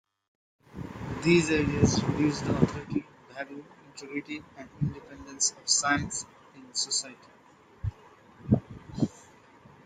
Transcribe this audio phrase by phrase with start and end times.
[1.21, 3.05] These ideas reduce the authority,
[3.35, 7.27] value, integrity and independence of science in society.